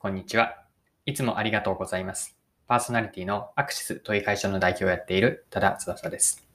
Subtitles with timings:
[0.00, 0.62] こんにちは。
[1.06, 2.38] いつもありがとうございます。
[2.68, 6.46] パーソナリティのアクシスという会社の代表をやっている多田翼です。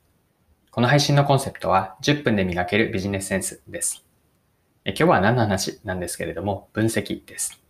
[0.72, 4.06] この配信のコンセプトは10分で磨けるビジネスセンスです。
[4.86, 7.62] 今日は何の話なんですけれども、分析です。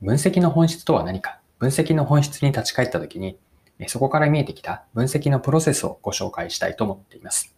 [0.00, 1.40] 分析の本質とは何か？
[1.58, 3.36] 分析の本質に立ち返ったときに、
[3.86, 7.54] そこから見えてきた分析のプロセスをご紹介したいと思っています。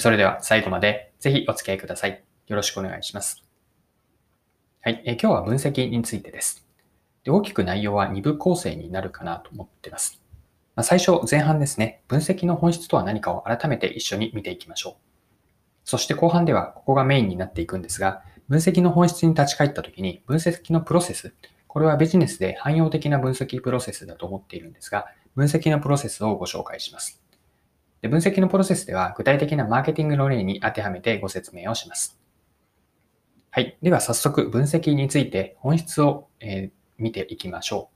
[0.00, 2.24] それでは最後までぜひお付き合いください。
[2.48, 3.44] よろしくお願いします。
[4.82, 6.66] はい、え今日は分析についてです。
[7.22, 10.22] で大きく内容は2部構成になるかなと思っています。
[10.74, 14.94] まあ、最初、前半ですね、分析の本質とは何かを改めて一緒に見ていきましょう。
[15.84, 21.34] そして後半では、ここがメインになっていくんですが、分析の本質に立ち返ったときに、分析のプロセス、
[21.66, 27.22] これはビジネスで汎用的な分析プロセスだと思っているんですが、分析のプロセスをご紹介します。
[28.00, 32.19] で分析のプロセスでは、具体的なマーケティングの例に当てはめてご説明をします。
[33.52, 33.76] はい。
[33.82, 37.90] では早速分析について本質を、え、見ていきましょ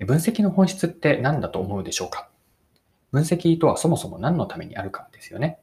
[0.00, 0.06] う。
[0.06, 2.30] 分析の本質って何だと思うでしょうか？
[3.10, 5.58] 分析とはそもそも何のためにあるかですよね。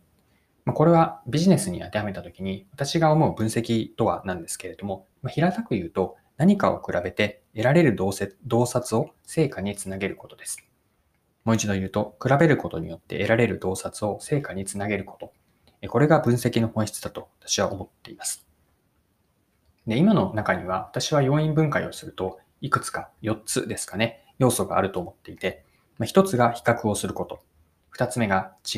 [0.65, 10.63] まこれはビジネスに当てはめたときに私が思う分析とはなんですけれども、ま平たく言うと何かを比べて得られる洞察を成果につなげることです。
[11.43, 15.33] もう一度言うと、比べることによって得られる洞察を成果につなげること。
[15.87, 18.45] これが分析の本質だと私は思っています。
[19.89, 25.65] で、今の中には私は要因分解をするといくつか4つですかね、要素があると思っていて、
[25.97, 27.41] ま1つが比較をすること、
[27.97, 28.77] 2つ目が違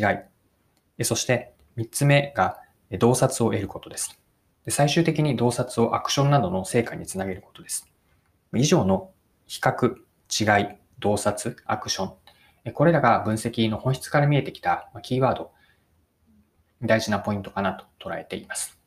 [1.00, 2.62] い、そして3つ目が
[2.98, 4.17] 洞察を得ることです。
[4.64, 7.92] で最終的に洞察をアクションなどの成果につなげることです。
[8.56, 9.12] 以上の
[9.48, 9.95] 比較、
[10.30, 10.67] 違い、
[11.00, 12.16] 洞察、アクショ
[12.70, 15.52] ン、これらが分析の本質から見えてきたキーワード、
[16.82, 18.80] 大事なポイントかなと捉えています。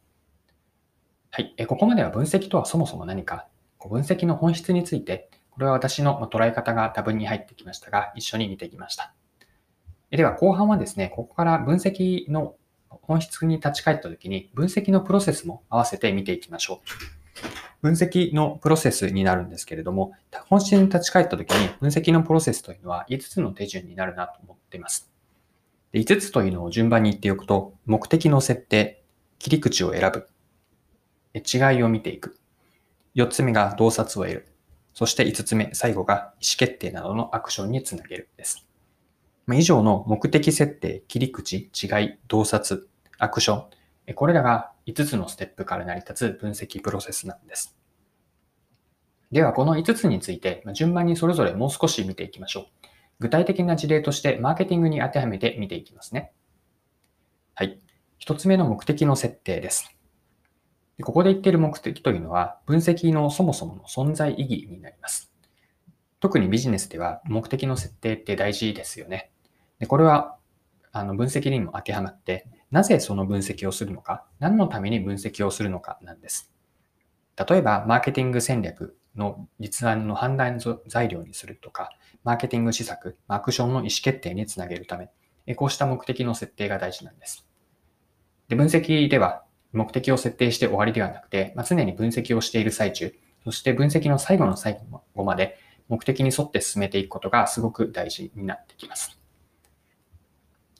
[1.36, 1.66] はい。
[1.66, 3.48] ここまでは分析とはそもそも何か、
[3.80, 9.12] 分析の本質について、これは私の捉え方が多分に入ってきましたが、一緒に見てきました。
[10.12, 12.54] では後半はですね、ここから分析の
[12.88, 16.88] 本質に立ち返ったときに、分析のプロセスも合わせて見ていきましょう。
[17.82, 20.12] 分析のプロセスになるんですけれども、
[20.48, 25.10] 本質に立ち返ったときに、分析のプロセスというのは5つの手順になるなと思っています。
[25.90, 29.02] で5つというのを順番に言っておくと、目的の設定、
[29.40, 30.28] 切り口を選ぶ、
[31.40, 32.38] 違いを見ていく。
[33.14, 34.48] 4つ目が洞察を得る。
[34.92, 38.66] そして5つ目、最後が意思決定などのアクションにつなげるです。
[39.52, 43.66] 以上の目的設定、切り口、違い、洞察、アクショ
[44.10, 44.14] ン。
[44.14, 47.76] これらが5つのステップから成り立つ分析プロセスなんです。
[49.32, 52.66] では、この5つについて、順番にそれぞれもう少し見ていきましょう。
[53.18, 56.32] 具体的な事例として、マーケティングに当てはめて見ていきますね。
[57.54, 57.80] はい。
[58.24, 59.94] 1つ目の目的の設定です。
[60.96, 65.32] でここで言っている目的というのは、分析のそもそもの存在意義になります。
[66.20, 69.30] 特にビジネスでは目的の設定って大事ですよね。
[69.78, 70.38] でこれは
[70.92, 76.52] あの分析にも当てはまって、なぜその分析をするのか、何のために分析をするのかなんです。
[77.48, 81.90] 例えば、マーケティング戦略の実案の判断材料にするとか、
[82.22, 85.10] マーケティング施策、アクションの意思決定につなげるため、
[85.56, 87.46] こうした目的の設定が大事なんです。
[88.48, 89.43] で分析では、
[89.74, 93.14] 目的を設定して終わりではなくて、まあ、常に分析をしている最中、
[93.44, 94.80] そして分析の最後の最
[95.14, 95.58] 後まで
[95.88, 99.18] 目的に沿って進めていくことがすごく大事になってきます。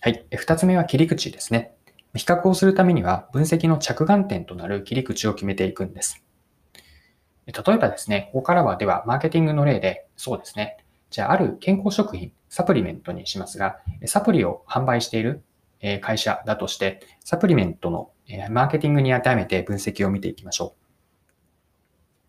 [0.00, 0.26] はい。
[0.34, 1.74] 二つ目は切り口ですね。
[2.14, 6.24] 比較をするためには分析の着眼点となる切り口を決めていくんです。
[7.46, 10.78] 例えばですね、ここからはではマーケティングの例で、そうですね。
[11.10, 15.42] じゃあ、ある健康食品、サプリメントにしますが、サプリを販売している
[16.00, 20.74] 会社だとして、サプリメントのえマーケティングに当てはめて分析を見ていきましょ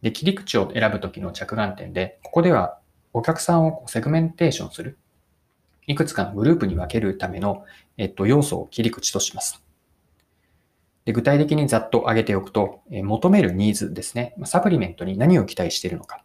[0.02, 0.04] う。
[0.04, 2.80] で、切り口を選ぶときの着眼点で、ここでは
[3.14, 4.98] お客さんをセグメンテーションする。
[5.88, 7.64] いくつかのグループに分けるための、
[7.98, 9.64] えっと、要素を切り口とします。
[11.06, 14.36] で具体的にざっと挙げておくと、え求めるニーズですね。
[14.46, 16.24] サプリメントに何を期待しているのか。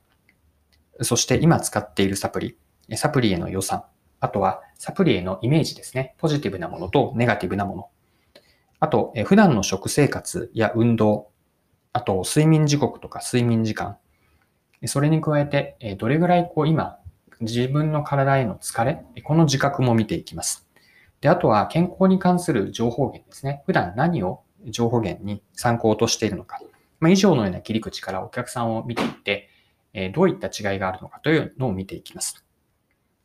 [1.03, 2.57] そして今使っているサプリ、
[2.97, 3.85] サプリへの予算、
[4.21, 6.15] あとはサプリへのイメージですね。
[6.19, 7.89] ポジティブなものとネガティブなもの。
[8.81, 11.29] あと、普段の食生活や運動、
[11.93, 13.99] あと睡眠時刻とか睡眠時間。
[14.87, 16.99] それに加えて、どれぐらいこう今、
[17.41, 20.67] 自分の体への疲れ、この自覚も見ていきます。
[21.21, 23.63] で、あとは健康に関する情報源ですね。
[23.67, 26.61] 普段何を情報源に参考としているのか。
[27.01, 29.51] まあ、以上のような切り口からお客さんを見ていって、
[30.15, 32.45] どういった違いがあるのかというのを見ていきます。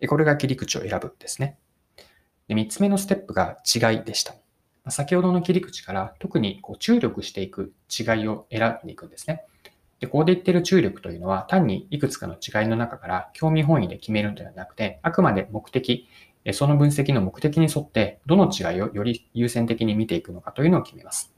[0.07, 1.57] これが切り口を選ぶですね。
[2.47, 4.35] で3つ目のステップが違いでした。
[4.89, 9.43] 先ほどの切り口から特にこう注力していく違いを選んでいくんですね。
[9.99, 16.07] で、ここで言ってる注力というのは単にいくつかの違いの中から興味本位で決めるのではなくて、あくまで目的、
[16.53, 21.33] その分析の目的に沿ってどの違いをより優先的に見ていくのかというのを決めます。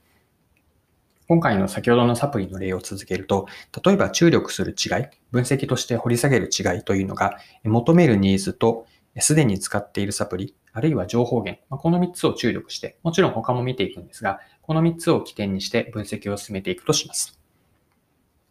[1.29, 3.47] 今回の先ほどのサプリの例を続けると、
[3.85, 8.85] 例えば注力する違い、分析として掘り下げる違いというのが、求めるニーズと
[9.19, 17.39] すでに使っているサプリ、あるいは情報源、この3つを注力して、もちろん他も見ていくんですが、この3つを起点にして分析を進めていくとします。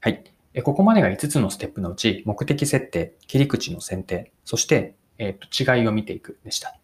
[0.00, 0.24] はい。
[0.64, 6.76] ここまでが5つのステップのうち、目的設定、切り口の選定、そして、えー、と違いを見ていくでした。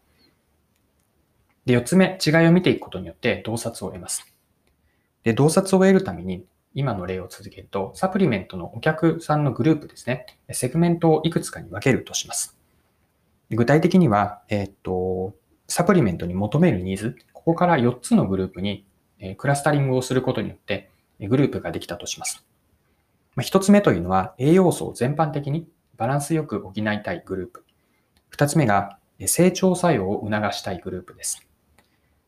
[1.65, 4.33] で、4つ目、違いを見ていくことによって洞察を得ます。
[5.25, 12.62] で、洞察を得るために、今の例を続けると、サプリメントのお客さんのグループですね、セグメントをいくつかに分けるとします。
[13.57, 15.35] 具体的には、えっ、と、
[15.69, 18.87] サプリメントに求めるニーズ、ここから4つのグループに
[19.37, 20.91] クラスタリングをすることによって、
[21.21, 22.45] グループができたとします。
[23.37, 27.65] 1つ目というのは、栄養素を全般的にバランスよく補いたいグループ。
[28.37, 31.47] 2つ目が、成長作用を促したいグループです。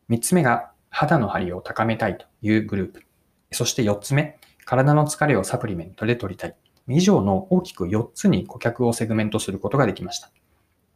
[0.09, 3.03] 3つ目が、肌の張りを高めたいというグループ。
[3.51, 6.55] そして4つ目、体の疲れをサプリメントで取りたい。
[6.87, 10.29] 以上の大きく4つに顧客をセグメントすることができました。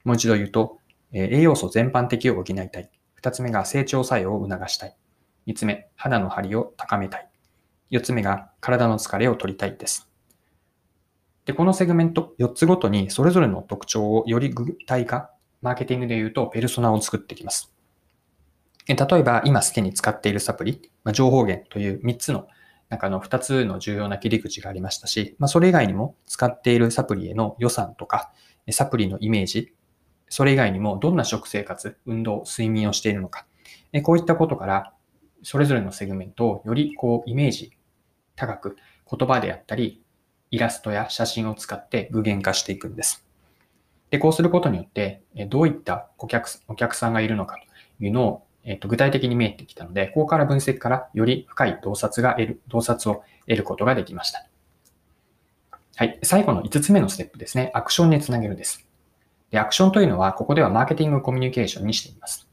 [0.09, 0.79] もう一度言うと、
[1.13, 2.89] 栄養素全般的を補いたい。
[3.21, 4.97] 2つ目が成長作用を促したい。
[5.45, 7.29] 3つ目、肌の張りを高めたい。
[7.91, 10.09] 4つ目が体の疲れを取りたいです。
[11.45, 15.29] で、このセグメント4つごとにそれぞれの特徴をより具体化、
[15.61, 17.71] マーケティングで言うとペルソナを作っていきます。
[18.87, 22.47] 例えば、今すでに使っているサプリ、まあ、情報源という3つの
[22.89, 28.31] 中の2つの重要な切り口がありましたし、まあ、それ以外にも使っているサプリへの予算とか、
[28.71, 29.73] サプリのイメージ、
[30.29, 33.45] それ以外にもどんな食生活、運動、睡眠をしているのか、
[34.03, 34.93] こういったことから、
[35.43, 37.71] それぞれのセグメントをよりこうイメージ
[38.35, 38.77] 高く
[39.09, 40.01] 言葉であったり、
[40.51, 43.25] イラストや写真を使って具現化していくんです。
[44.09, 47.57] で、こうすることによって、どういった顧客お客さんがいるのか
[47.97, 54.47] というのをえっと、具体的に見えてきたので、ここから分析からより深い洞察が得る、洞察を得ることができました。
[55.95, 56.19] はい。
[56.23, 57.71] 最後の5つ目のステップですね。
[57.73, 58.88] アクションにつなげるです。
[59.51, 62.47] で、アクションというのは、ここではマーケティングコミュニケーションにしています。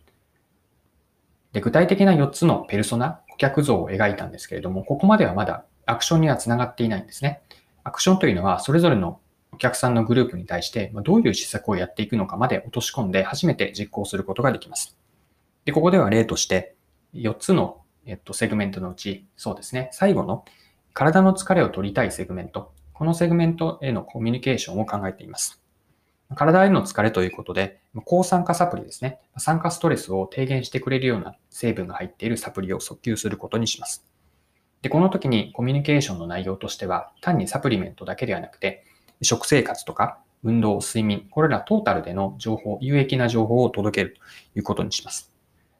[1.53, 7.43] で、具体的な4つのペルソナ、顧客像を描いたんですけれども、ここまではまだアクションにはつながっていないんですね。
[7.85, 9.21] アクションというのは、それぞれの
[9.53, 14.97] お客さんのグループに対して、どういう施策をやっていくのかまで落とし込んで、初めて実行することができます。
[15.65, 16.75] で、ここでは例として、
[17.15, 20.45] 4つの、えっと、セグメントのうち、そうですね、最後の
[20.93, 25.63] 体の疲れを取りたいセグメント、このセグメントへのコミュニケーションを考えています。
[26.35, 29.21] 体への疲れということで、抗酸化サプリですね。
[29.39, 34.05] 酸化ストレスを低減してくれるような成分が入っているサプリを訴求することにします。
[34.83, 38.85] で、この時にコミュニケーションの内容としては、単にサプリメントだけではなくて、
[39.23, 45.33] 食生活とか運動、睡眠、これらトータルでの情報、有益な情報を届けるということにします。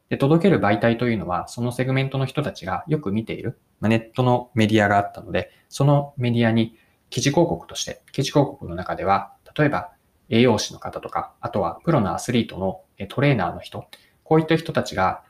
[0.09, 6.77] で、届ける媒体というのは、そのセグメントの人たちがよく見ている、ま、ネットのメディアがあったので、そのメディアに
[7.09, 9.91] 記事広告として、記事広告の中では、例えば
[10.29, 13.85] 栄養士の方とか、あとはプロのアスリートのトレーナーの人、
[14.23, 15.23] こういった人たちが、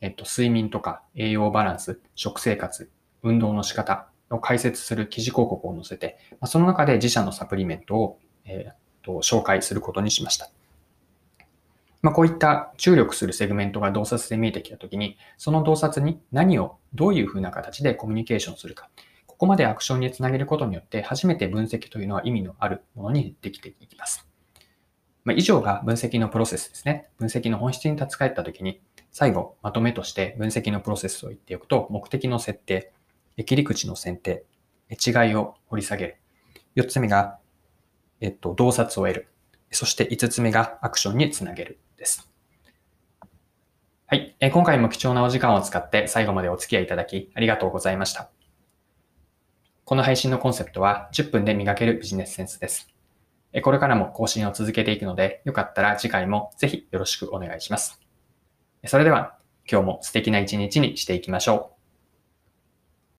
[0.00, 2.90] えっと、睡眠とか栄養バランス、食生活、
[3.22, 10.50] 運動の仕方を解説する記事広告を載せて、その中で自社のサプリメントを、えー、っと紹介することにしました。
[12.02, 18.88] まあ、こういった注力するセグメントが洞察で見えてきたときに、その洞察に何をどういうふうな形でコミュニケーションするか。
[19.26, 24.29] ここまでアクションにつなげることによって、初めて分析というのは意味のあるものにできていきます。
[25.24, 27.08] まあ、以上が分析のプロセスですね。
[27.18, 28.80] 分析の本質に立ち返ったときに、
[29.12, 32.92] 最後、まとめとして分析のプロセスを言っておくと、目的の設定、
[33.44, 34.44] 切り口の選定、
[34.90, 36.16] 違いを掘り下げる。
[36.76, 37.38] 4つ目が、
[38.20, 39.28] えっと、洞察を得る。
[39.70, 41.78] そして5つ目がアクションにつなげる。
[42.00, 42.28] です。
[44.06, 44.34] はい。
[44.40, 48.30] え今回も貴重なお時間を使って最後までお付き合いいただきありがとうございました。
[49.84, 52.89] この配信のコンセプトは10分で磨けるビジネスセンスです。
[53.62, 58.00] これからも更新を続けていくので、よかったら次回もぜひよろしくお願いします。
[58.86, 59.36] それでは
[59.70, 61.79] 今日も素敵な一日にしていきましょう。